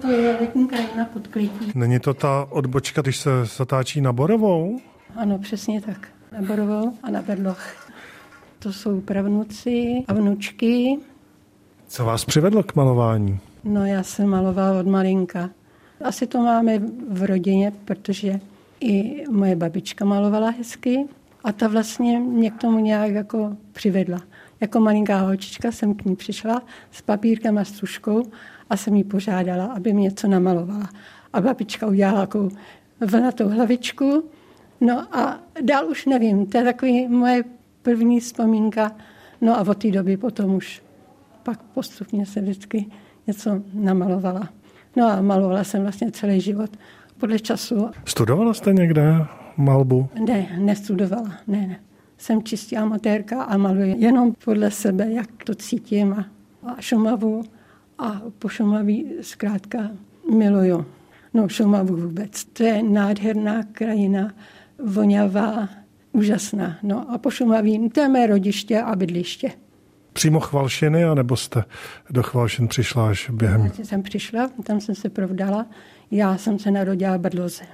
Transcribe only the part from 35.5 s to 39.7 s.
dál už nevím, to je takový moje první vzpomínka. No a